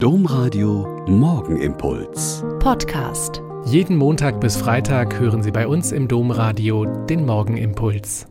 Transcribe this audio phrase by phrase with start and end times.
[0.00, 2.44] Domradio Morgenimpuls.
[2.60, 3.42] Podcast.
[3.64, 8.28] Jeden Montag bis Freitag hören Sie bei uns im Domradio den Morgenimpuls.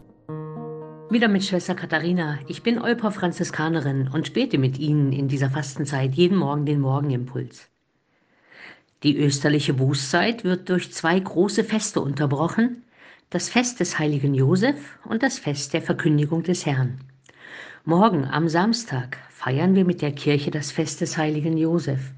[1.10, 2.40] Wieder mit Schwester Katharina.
[2.48, 7.68] Ich bin Olper Franziskanerin und bete mit Ihnen in dieser Fastenzeit jeden Morgen den Morgenimpuls.
[9.04, 12.84] Die österliche Bußzeit wird durch zwei große Feste unterbrochen,
[13.30, 17.02] das Fest des heiligen Josef und das Fest der Verkündigung des Herrn.
[17.84, 22.12] Morgen am Samstag feiern wir mit der Kirche das Fest des heiligen Josef.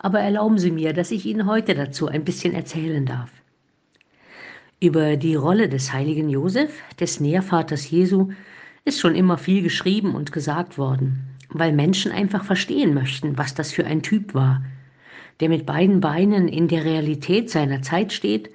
[0.00, 3.30] Aber erlauben Sie mir, dass ich Ihnen heute dazu ein bisschen erzählen darf.
[4.80, 8.30] Über die Rolle des heiligen Josef, des Nährvaters Jesu,
[8.84, 13.70] ist schon immer viel geschrieben und gesagt worden, weil Menschen einfach verstehen möchten, was das
[13.70, 14.64] für ein Typ war,
[15.38, 18.50] der mit beiden Beinen in der Realität seiner Zeit steht,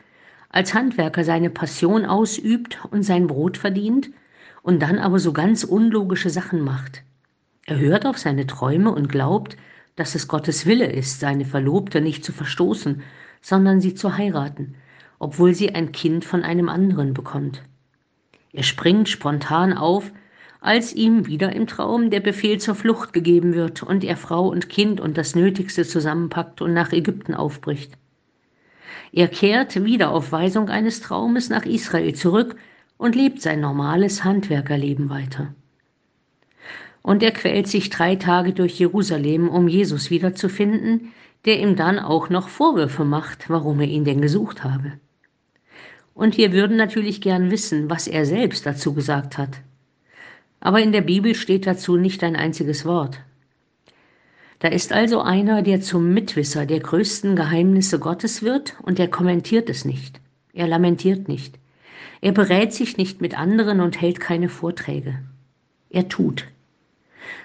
[0.50, 4.10] als Handwerker seine Passion ausübt und sein Brot verdient
[4.64, 7.04] und dann aber so ganz unlogische Sachen macht.
[7.66, 9.58] Er hört auf seine Träume und glaubt,
[9.96, 13.04] dass es Gottes Wille ist, seine Verlobte nicht zu verstoßen,
[13.42, 14.76] sondern sie zu heiraten,
[15.20, 17.62] obwohl sie ein Kind von einem anderen bekommt.
[18.54, 20.12] Er springt spontan auf,
[20.60, 24.70] als ihm wieder im Traum der Befehl zur Flucht gegeben wird und er Frau und
[24.70, 27.94] Kind und das Nötigste zusammenpackt und nach Ägypten aufbricht.
[29.12, 32.56] Er kehrt wieder auf Weisung eines Traumes nach Israel zurück
[32.98, 35.54] und lebt sein normales Handwerkerleben weiter.
[37.02, 41.12] Und er quält sich drei Tage durch Jerusalem, um Jesus wiederzufinden,
[41.46, 44.94] der ihm dann auch noch Vorwürfe macht, warum er ihn denn gesucht habe.
[46.14, 49.62] Und wir würden natürlich gern wissen, was er selbst dazu gesagt hat.
[50.60, 53.20] Aber in der Bibel steht dazu nicht ein einziges Wort.
[54.60, 59.72] Da ist also einer, der zum Mitwisser der größten Geheimnisse Gottes wird und er kommentiert
[59.72, 60.22] es nicht.
[60.54, 61.58] Er lamentiert nicht.
[62.22, 65.18] Er berät sich nicht mit anderen und hält keine Vorträge.
[65.92, 66.48] Er tut.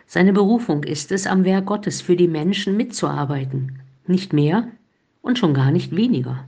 [0.07, 3.81] Seine Berufung ist es, am Werk Gottes für die Menschen mitzuarbeiten.
[4.07, 4.69] Nicht mehr
[5.21, 6.45] und schon gar nicht weniger.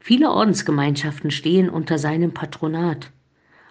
[0.00, 3.12] Viele Ordensgemeinschaften stehen unter seinem Patronat.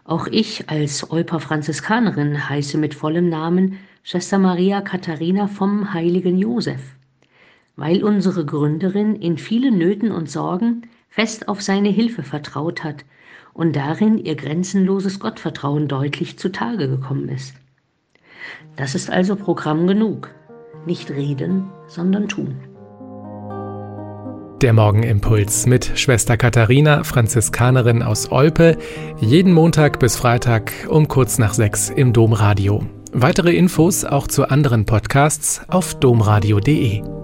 [0.05, 6.81] Auch ich als Olper Franziskanerin heiße mit vollem Namen Schwester Maria Katharina vom heiligen Josef,
[7.75, 13.03] weil unsere Gründerin in vielen Nöten und Sorgen fest auf seine Hilfe vertraut hat
[13.53, 17.53] und darin ihr grenzenloses Gottvertrauen deutlich zutage gekommen ist.
[18.75, 20.31] Das ist also Programm genug.
[20.85, 22.55] Nicht reden, sondern tun.
[24.61, 28.77] Der Morgenimpuls mit Schwester Katharina, Franziskanerin aus Olpe,
[29.19, 32.83] jeden Montag bis Freitag um kurz nach sechs im Domradio.
[33.11, 37.22] Weitere Infos auch zu anderen Podcasts auf domradio.de.